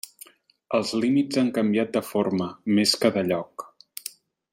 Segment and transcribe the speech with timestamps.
[0.77, 2.47] Els límits han canviat de forma
[2.79, 3.67] més que de lloc.